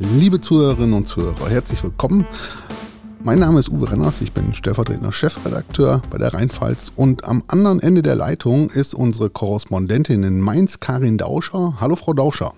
[0.00, 2.26] Liebe Zuhörerinnen und Zuhörer, herzlich willkommen.
[3.22, 7.78] Mein Name ist Uwe Renners, ich bin stellvertretender Chefredakteur bei der Rheinpfalz und am anderen
[7.80, 11.74] Ende der Leitung ist unsere Korrespondentin in Mainz, Karin Dauscher.
[11.80, 12.54] Hallo Frau Dauscher.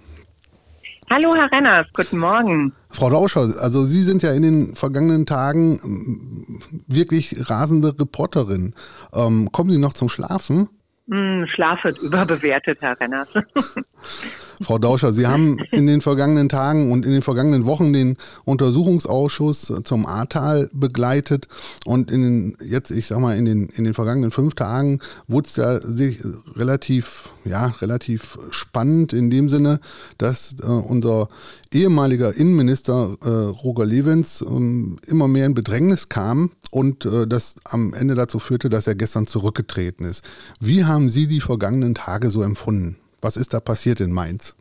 [1.10, 2.72] Hallo Herr Renners, guten Morgen.
[2.88, 8.74] Frau Dauscher, also Sie sind ja in den vergangenen Tagen ähm, wirklich rasende Reporterin.
[9.12, 10.70] Ähm, kommen Sie noch zum Schlafen?
[11.10, 13.28] Hm, Schlaf wird überbewertet, Herr Renners.
[14.62, 19.72] Frau Dauscher, Sie haben in den vergangenen Tagen und in den vergangenen Wochen den Untersuchungsausschuss
[19.84, 21.48] zum Ahrtal begleitet
[21.84, 25.48] und in den, jetzt, ich sag mal, in den, in den vergangenen fünf Tagen wurde
[25.48, 26.20] es ja sich
[26.54, 29.80] relativ, ja, relativ spannend in dem Sinne,
[30.18, 31.28] dass äh, unser
[31.72, 37.92] ehemaliger Innenminister äh, Roger Levens äh, immer mehr in Bedrängnis kam und äh, das am
[37.92, 40.24] Ende dazu führte, dass er gestern zurückgetreten ist.
[40.60, 42.96] Wie haben Sie die vergangenen Tage so empfunden?
[43.26, 44.56] Was ist da passiert in Mainz?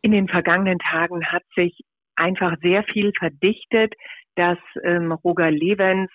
[0.00, 1.84] In den vergangenen Tagen hat sich
[2.16, 3.94] einfach sehr viel verdichtet,
[4.34, 6.10] dass ähm, Roger Levens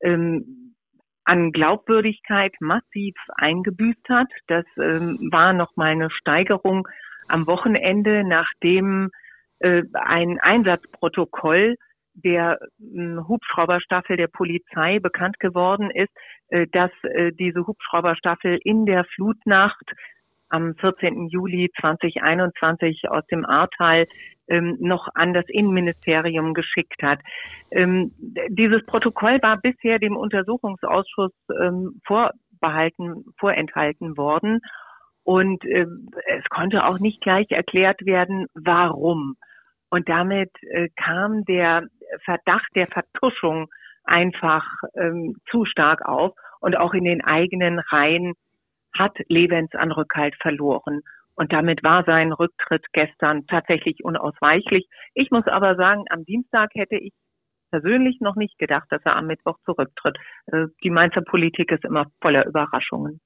[0.00, 0.76] ähm,
[1.24, 4.28] an Glaubwürdigkeit massiv eingebüßt hat.
[4.46, 6.86] Das ähm, war nochmal eine Steigerung
[7.26, 9.10] am Wochenende, nachdem
[9.58, 11.74] äh, ein Einsatzprotokoll
[12.14, 16.12] der äh, Hubschrauberstaffel der Polizei bekannt geworden ist,
[16.46, 19.90] äh, dass äh, diese Hubschrauberstaffel in der Flutnacht
[20.54, 21.28] am 14.
[21.28, 24.06] Juli 2021 aus dem Ahrtal
[24.46, 27.18] ähm, noch an das Innenministerium geschickt hat.
[27.70, 28.12] Ähm,
[28.48, 34.60] dieses Protokoll war bisher dem Untersuchungsausschuss ähm, vorbehalten, vorenthalten worden
[35.24, 35.86] und äh,
[36.26, 39.36] es konnte auch nicht gleich erklärt werden, warum.
[39.90, 41.86] Und damit äh, kam der
[42.24, 43.68] Verdacht der Vertuschung
[44.04, 48.34] einfach ähm, zu stark auf und auch in den eigenen Reihen
[48.96, 51.02] hat Levens an Rückhalt verloren.
[51.36, 54.86] Und damit war sein Rücktritt gestern tatsächlich unausweichlich.
[55.14, 57.12] Ich muss aber sagen, am Dienstag hätte ich
[57.70, 60.16] persönlich noch nicht gedacht, dass er am Mittwoch zurücktritt.
[60.46, 63.20] Äh, die Mainzer Politik ist immer voller Überraschungen.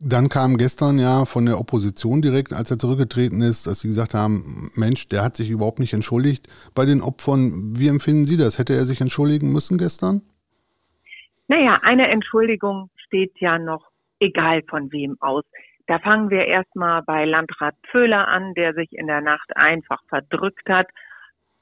[0.00, 4.14] Dann kam gestern ja von der Opposition direkt, als er zurückgetreten ist, dass sie gesagt
[4.14, 7.72] haben, Mensch, der hat sich überhaupt nicht entschuldigt bei den Opfern.
[7.76, 8.58] Wie empfinden Sie das?
[8.58, 10.22] Hätte er sich entschuldigen müssen gestern?
[11.48, 13.87] Naja, eine Entschuldigung steht ja noch
[14.20, 15.44] egal von wem aus.
[15.86, 20.68] Da fangen wir erstmal bei Landrat Pföhler an, der sich in der Nacht einfach verdrückt
[20.68, 20.88] hat,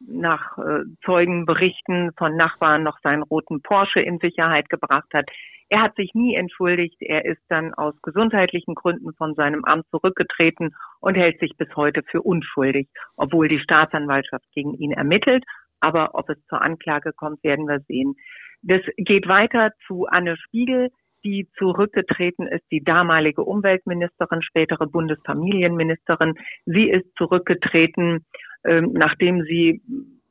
[0.01, 5.27] nach äh, Zeugenberichten von Nachbarn noch seinen roten Porsche in Sicherheit gebracht hat.
[5.69, 6.97] Er hat sich nie entschuldigt.
[7.01, 12.03] Er ist dann aus gesundheitlichen Gründen von seinem Amt zurückgetreten und hält sich bis heute
[12.05, 15.45] für unschuldig, obwohl die Staatsanwaltschaft gegen ihn ermittelt.
[15.81, 18.15] Aber ob es zur Anklage kommt, werden wir sehen.
[18.63, 20.91] Das geht weiter zu Anne Spiegel,
[21.27, 26.35] die zurückgetreten ist, die damalige Umweltministerin, spätere Bundesfamilienministerin.
[26.67, 28.25] Sie ist zurückgetreten,
[28.65, 29.83] ähm, nachdem sie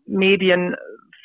[0.08, 0.76] Medien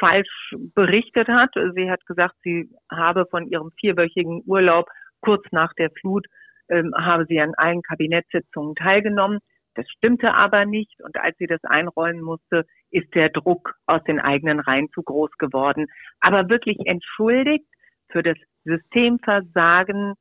[0.00, 1.50] falsch berichtet hat.
[1.76, 4.88] Sie hat gesagt, sie habe von ihrem vierwöchigen Urlaub
[5.20, 6.26] kurz nach der Flut
[6.69, 9.38] ähm, habe sie an allen Kabinettssitzungen teilgenommen.
[9.75, 11.00] Das stimmte aber nicht.
[11.02, 15.31] Und als sie das einräumen musste, ist der Druck aus den eigenen Reihen zu groß
[15.38, 15.87] geworden.
[16.20, 17.66] Aber wirklich entschuldigt
[18.10, 20.15] für das Systemversagen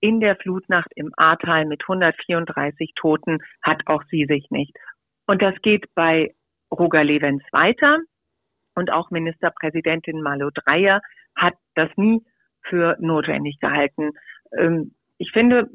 [0.00, 4.76] in der Flutnacht im Ahrtal mit 134 Toten hat auch sie sich nicht.
[5.26, 6.34] Und das geht bei
[6.70, 8.00] Roger Levens weiter.
[8.74, 11.00] Und auch Ministerpräsidentin Malu Dreyer
[11.36, 12.22] hat das nie
[12.62, 14.10] für notwendig gehalten.
[14.56, 15.70] Ähm, ich finde,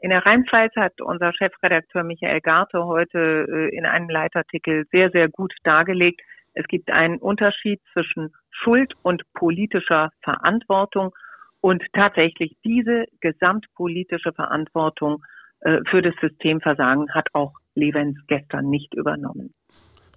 [0.00, 5.28] in der Rheinpfalz hat unser Chefredakteur Michael Garte heute äh, in einem Leitartikel sehr, sehr
[5.28, 6.20] gut dargelegt.
[6.56, 11.14] Es gibt einen Unterschied zwischen Schuld und politischer Verantwortung
[11.60, 15.22] und tatsächlich diese gesamtpolitische Verantwortung
[15.60, 19.52] äh, für das Systemversagen hat auch Levens gestern nicht übernommen.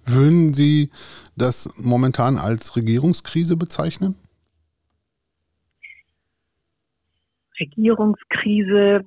[0.06, 0.90] Würden Sie
[1.36, 4.16] das momentan als Regierungskrise bezeichnen?
[7.60, 9.04] Regierungskrise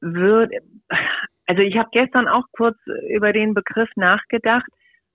[0.00, 0.52] wird,
[1.46, 2.78] also ich habe gestern auch kurz
[3.10, 4.66] über den Begriff nachgedacht,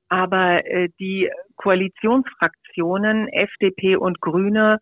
[0.10, 4.80] aber äh, die Koalitionsfraktionen FDP und Grüne,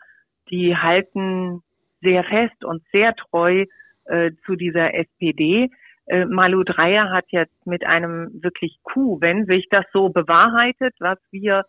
[0.49, 1.61] die halten
[2.01, 3.65] sehr fest und sehr treu
[4.05, 5.69] äh, zu dieser SPD.
[6.05, 11.19] Äh, Malu Dreyer hat jetzt mit einem wirklich Coup, wenn sich das so bewahrheitet, was
[11.31, 11.65] wir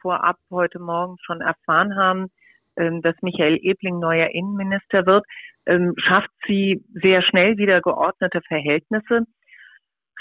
[0.00, 2.30] vorab heute Morgen schon erfahren haben,
[2.76, 5.24] ähm, dass Michael Ebling neuer Innenminister wird,
[5.66, 9.26] ähm, schafft sie sehr schnell wieder geordnete Verhältnisse.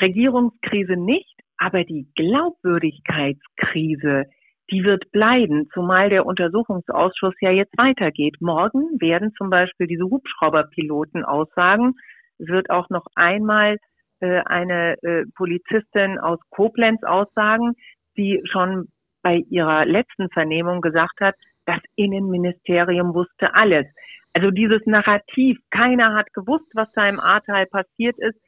[0.02, 4.26] Regierungskrise nicht, aber die Glaubwürdigkeitskrise,
[4.72, 8.38] die wird bleiben, zumal der Untersuchungsausschuss ja jetzt weitergeht.
[8.40, 11.96] Morgen werden zum Beispiel diese Hubschrauberpiloten aussagen.
[12.38, 13.76] Es wird auch noch einmal
[14.22, 17.74] äh, eine äh, Polizistin aus Koblenz aussagen,
[18.16, 18.88] die schon
[19.22, 21.36] bei ihrer letzten Vernehmung gesagt hat,
[21.66, 23.86] das Innenministerium wusste alles.
[24.34, 28.40] Also dieses Narrativ, keiner hat gewusst, was da im Ahrtal passiert ist,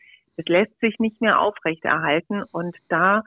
[0.41, 3.23] es lässt sich nicht mehr aufrechterhalten und da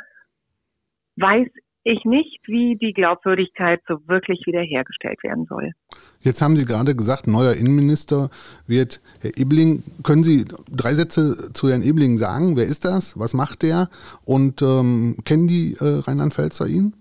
[1.17, 1.49] weiß
[1.85, 5.73] ich nicht, wie die Glaubwürdigkeit so wirklich wiederhergestellt werden soll.
[6.21, 8.31] Jetzt haben Sie gerade gesagt, neuer Innenminister
[8.67, 9.83] wird Herr Ebling.
[10.03, 12.57] Können Sie drei Sätze zu Herrn Ebling sagen?
[12.57, 13.19] Wer ist das?
[13.19, 13.89] Was macht der?
[14.25, 16.95] Und ähm, kennen die äh, Rheinland-Pfälzer ihn?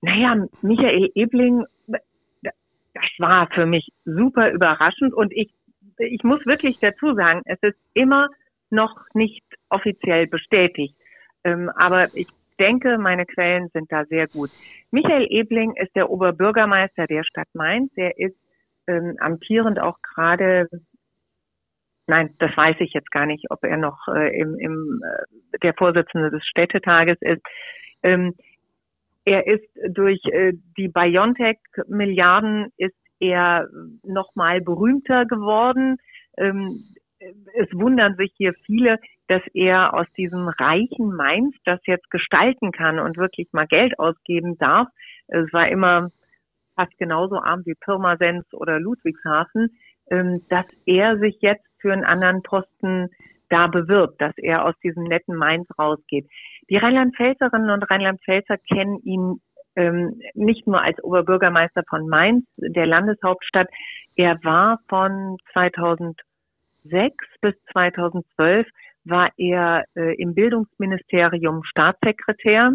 [0.00, 1.64] Naja, Michael Ebling,
[2.42, 5.52] das war für mich super überraschend und ich,
[5.98, 8.28] ich muss wirklich dazu sagen, es ist immer
[8.72, 10.96] noch nicht offiziell bestätigt.
[11.44, 12.28] Ähm, aber ich
[12.58, 14.50] denke, meine Quellen sind da sehr gut.
[14.90, 17.92] Michael Ebling ist der Oberbürgermeister der Stadt Mainz.
[17.96, 18.36] Er ist
[18.86, 20.68] ähm, amtierend auch gerade,
[22.06, 25.74] nein, das weiß ich jetzt gar nicht, ob er noch äh, im, im äh, der
[25.74, 27.42] Vorsitzende des Städtetages ist.
[28.02, 28.34] Ähm,
[29.24, 33.68] er ist durch äh, die BioNTech-Milliarden ist er
[34.02, 35.98] nochmal berühmter geworden.
[36.36, 36.84] Ähm,
[37.54, 38.98] es wundern sich hier viele,
[39.28, 44.58] dass er aus diesem reichen Mainz das jetzt gestalten kann und wirklich mal Geld ausgeben
[44.58, 44.88] darf.
[45.28, 46.10] Es war immer
[46.74, 49.76] fast genauso arm wie Pirmasens oder Ludwigshafen,
[50.10, 53.08] ähm, dass er sich jetzt für einen anderen Posten
[53.48, 56.26] da bewirbt, dass er aus diesem netten Mainz rausgeht.
[56.70, 59.40] Die Rheinland-Pfälzerinnen und Rheinland-Pfälzer kennen ihn
[59.76, 63.68] ähm, nicht nur als Oberbürgermeister von Mainz, der Landeshauptstadt.
[64.16, 66.31] Er war von 2000 2006
[67.40, 68.66] bis 2012
[69.04, 72.72] war er äh, im Bildungsministerium Staatssekretär,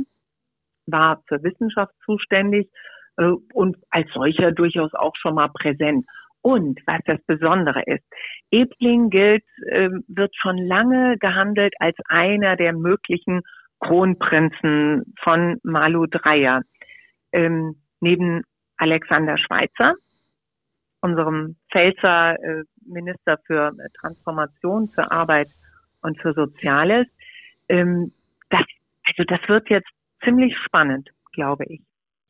[0.86, 2.70] war für Wissenschaft zuständig
[3.18, 6.06] äh, und als solcher durchaus auch schon mal präsent.
[6.42, 8.04] Und was das Besondere ist,
[8.52, 13.42] Ebling gilt, äh, wird schon lange gehandelt als einer der möglichen
[13.80, 16.62] Kronprinzen von Malu Dreyer.
[17.32, 18.44] Ähm, neben
[18.78, 19.96] Alexander Schweitzer,
[21.02, 25.50] unserem Pfälzer äh, Minister für Transformation, für Arbeit
[26.02, 27.08] und für Soziales.
[27.70, 28.12] Ähm,
[28.50, 28.64] das,
[29.06, 29.90] also das wird jetzt
[30.24, 31.82] ziemlich spannend, glaube ich.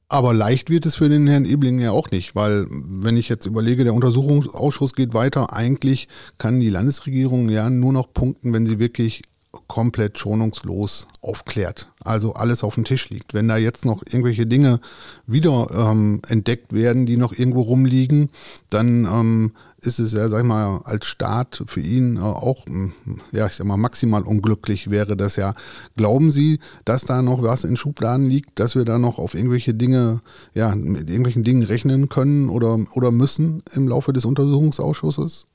[0.10, 3.46] Aber leicht wird es für den Herrn Ebling ja auch nicht, weil wenn ich jetzt
[3.46, 8.80] überlege, der Untersuchungsausschuss geht weiter, eigentlich kann die Landesregierung ja nur noch punkten, wenn sie
[8.80, 9.24] wirklich
[9.68, 11.92] komplett schonungslos aufklärt.
[12.04, 13.34] Also alles auf dem Tisch liegt.
[13.34, 14.80] Wenn da jetzt noch irgendwelche Dinge
[15.26, 18.30] wieder ähm, entdeckt werden, die noch irgendwo rumliegen,
[18.70, 19.52] dann ähm,
[19.82, 22.94] ist es ja, sag ich mal, als Staat für ihn äh, auch, hm,
[23.32, 25.54] ja, ich sag mal, maximal unglücklich wäre das ja.
[25.96, 29.74] Glauben Sie, dass da noch was in Schubladen liegt, dass wir da noch auf irgendwelche
[29.74, 30.22] Dinge,
[30.54, 35.47] ja, mit irgendwelchen Dingen rechnen können oder, oder müssen im Laufe des Untersuchungsausschusses?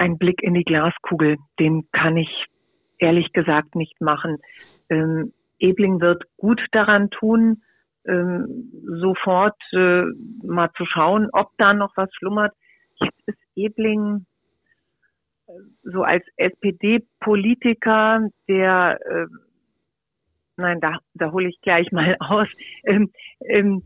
[0.00, 2.46] Ein Blick in die Glaskugel, den kann ich
[2.98, 4.38] ehrlich gesagt nicht machen.
[4.88, 7.62] Ähm, Ebling wird gut daran tun,
[8.06, 10.04] ähm, sofort äh,
[10.42, 12.54] mal zu schauen, ob da noch was schlummert.
[12.98, 14.24] Jetzt ist Ebling
[15.46, 15.52] äh,
[15.82, 19.26] so als SPD-Politiker, der, äh,
[20.56, 22.48] nein, da, da hole ich gleich mal aus,
[22.84, 23.82] ähm, ähm,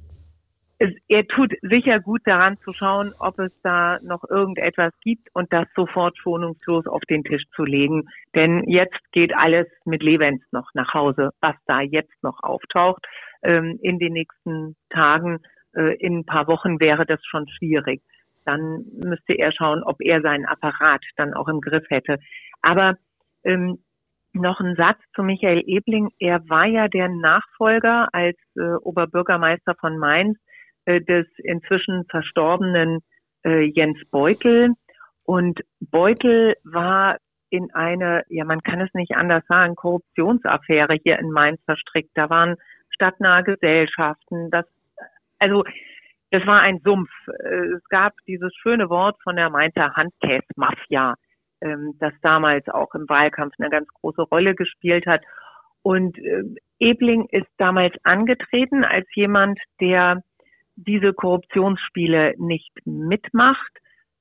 [1.09, 5.67] er tut sicher gut daran zu schauen, ob es da noch irgendetwas gibt und das
[5.77, 8.09] sofort schonungslos auf den Tisch zu legen.
[8.35, 13.05] Denn jetzt geht alles mit Levens noch nach Hause, was da jetzt noch auftaucht.
[13.43, 15.41] Ähm, in den nächsten Tagen,
[15.77, 18.03] äh, in ein paar Wochen wäre das schon schwierig.
[18.45, 22.19] Dann müsste er schauen, ob er seinen Apparat dann auch im Griff hätte.
[22.63, 22.97] Aber
[23.45, 23.79] ähm,
[24.33, 26.11] noch ein Satz zu Michael Ebling.
[26.19, 30.39] Er war ja der Nachfolger als äh, Oberbürgermeister von Mainz
[30.87, 33.01] äh, des inzwischen verstorbenen
[33.45, 34.75] äh, Jens Beutel.
[35.25, 37.19] Und Beutel war
[37.51, 42.11] in eine, ja, man kann es nicht anders sagen, Korruptionsaffäre hier in Mainz verstrickt.
[42.15, 42.57] Da waren
[42.91, 44.51] stadtnahe Gesellschaften.
[44.51, 44.67] Das,
[45.39, 45.65] also,
[46.31, 47.11] das war ein Sumpf.
[47.29, 51.15] Äh, es gab dieses schöne Wort von der Mainzer Handkäse-Mafia,
[51.61, 55.23] ähm, das damals auch im Wahlkampf eine ganz große Rolle gespielt hat.
[55.83, 56.43] Und äh,
[56.81, 60.23] Ebling ist damals angetreten als jemand, der
[60.77, 63.73] diese Korruptionsspiele nicht mitmacht.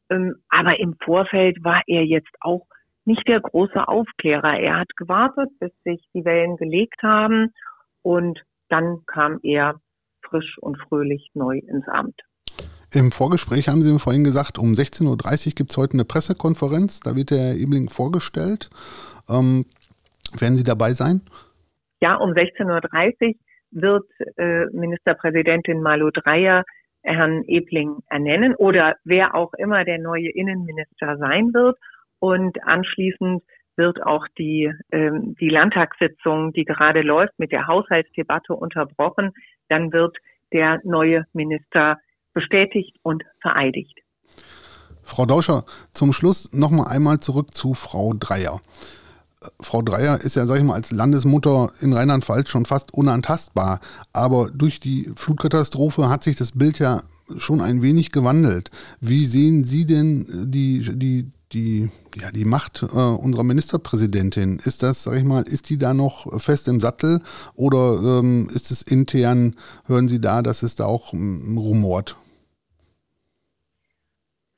[0.09, 2.65] Ähm, aber im Vorfeld war er jetzt auch
[3.05, 4.59] nicht der große Aufklärer.
[4.59, 7.53] Er hat gewartet, bis sich die Wellen gelegt haben
[8.01, 9.79] und dann kam er
[10.21, 12.21] frisch und fröhlich neu ins Amt.
[12.93, 16.99] Im Vorgespräch haben Sie mir vorhin gesagt, um 16.30 Uhr gibt es heute eine Pressekonferenz,
[16.99, 18.69] da wird der Herr Ebling vorgestellt.
[19.27, 19.65] Ähm,
[20.39, 21.21] werden Sie dabei sein?
[22.01, 23.35] Ja, um 16.30 Uhr
[23.73, 24.05] wird
[24.37, 26.63] äh, Ministerpräsidentin Malu Dreyer
[27.03, 31.77] Herrn Ebling ernennen oder wer auch immer der neue Innenminister sein wird.
[32.19, 33.43] Und anschließend
[33.75, 39.31] wird auch die, ähm, die Landtagssitzung, die gerade läuft, mit der Haushaltsdebatte unterbrochen.
[39.67, 40.15] Dann wird
[40.53, 41.97] der neue Minister
[42.33, 43.99] bestätigt und vereidigt.
[45.01, 48.61] Frau Dauscher, zum Schluss noch mal einmal zurück zu Frau Dreier.
[49.59, 53.79] Frau Dreier ist ja, sag ich mal, als Landesmutter in Rheinland-Pfalz schon fast unantastbar.
[54.11, 57.01] Aber durch die Flutkatastrophe hat sich das Bild ja
[57.37, 58.71] schon ein wenig gewandelt.
[58.99, 64.59] Wie sehen Sie denn die, die, die, ja, die Macht äh, unserer Ministerpräsidentin?
[64.63, 67.21] Ist das, sag ich mal, ist die da noch fest im Sattel
[67.55, 72.17] oder ähm, ist es intern, hören Sie da, dass es da auch ähm, rumort?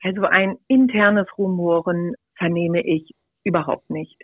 [0.02, 3.12] Also ein internes Rumoren vernehme ich
[3.44, 4.16] überhaupt nicht.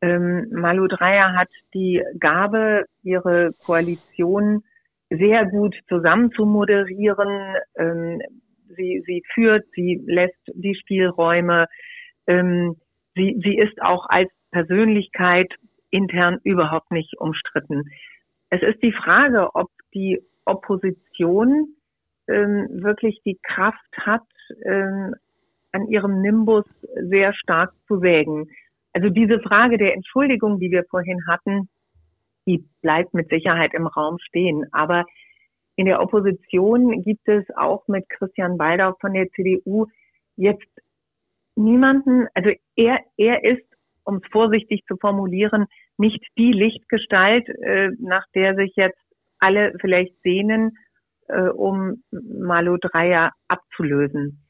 [0.00, 4.62] Ähm, Malu Dreyer hat die Gabe, ihre Koalition
[5.10, 7.56] sehr gut zusammen zu moderieren.
[7.76, 8.20] Ähm,
[8.76, 11.66] sie, sie führt, sie lässt die Spielräume.
[12.26, 12.76] Ähm,
[13.14, 15.52] sie, sie ist auch als Persönlichkeit
[15.90, 17.84] intern überhaupt nicht umstritten.
[18.50, 21.74] Es ist die Frage, ob die Opposition
[22.28, 24.26] ähm, wirklich die Kraft hat,
[24.64, 25.14] ähm,
[25.72, 26.64] an ihrem Nimbus
[26.96, 28.48] sehr stark zu sägen.
[28.92, 31.68] Also diese Frage der Entschuldigung, die wir vorhin hatten,
[32.46, 34.64] die bleibt mit Sicherheit im Raum stehen.
[34.72, 35.04] Aber
[35.76, 39.86] in der Opposition gibt es auch mit Christian Waldau von der CDU
[40.36, 40.66] jetzt
[41.58, 43.66] niemanden, also er, er ist,
[44.04, 45.66] um es vorsichtig zu formulieren,
[45.98, 48.98] nicht die Lichtgestalt, äh, nach der sich jetzt
[49.38, 50.76] alle vielleicht sehnen,
[51.28, 54.44] äh, um Malo Dreier abzulösen.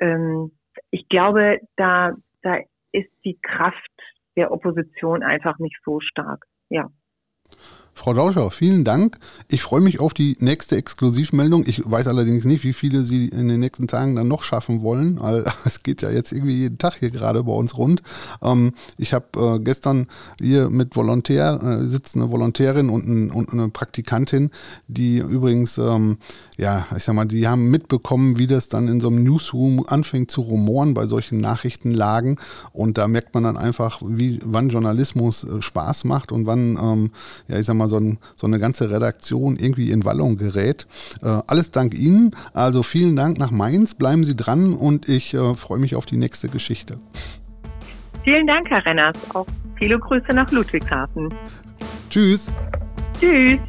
[0.00, 0.52] Ähm,
[0.90, 2.58] ich glaube, da, da
[2.92, 3.90] ist die Kraft
[4.36, 6.46] der Opposition einfach nicht so stark.
[6.68, 6.90] Ja.
[7.98, 9.18] Frau Dauscher, vielen Dank.
[9.48, 11.64] Ich freue mich auf die nächste Exklusivmeldung.
[11.66, 15.20] Ich weiß allerdings nicht, wie viele Sie in den nächsten Tagen dann noch schaffen wollen.
[15.64, 18.02] Es geht ja jetzt irgendwie jeden Tag hier gerade bei uns rund.
[18.40, 20.06] Ähm, ich habe äh, gestern
[20.40, 24.52] hier mit Volontär, äh, sitzt eine Volontärin und, ein, und, eine Praktikantin,
[24.86, 26.18] die übrigens, ähm,
[26.56, 30.30] ja, ich sag mal, die haben mitbekommen, wie das dann in so einem Newsroom anfängt
[30.30, 32.38] zu rumoren bei solchen Nachrichtenlagen.
[32.72, 37.10] Und da merkt man dann einfach, wie, wann Journalismus äh, Spaß macht und wann, ähm,
[37.48, 40.86] ja, ich sag mal, so, ein, so eine ganze Redaktion irgendwie in Wallung gerät.
[41.22, 42.30] Äh, alles dank Ihnen.
[42.52, 43.94] Also vielen Dank nach Mainz.
[43.94, 46.98] Bleiben Sie dran und ich äh, freue mich auf die nächste Geschichte.
[48.24, 49.16] Vielen Dank, Herr Renners.
[49.34, 49.46] Auch
[49.78, 51.32] viele Grüße nach Ludwigshafen.
[52.10, 52.50] Tschüss.
[53.20, 53.60] Tschüss.